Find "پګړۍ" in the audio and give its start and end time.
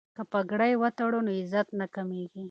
0.31-0.73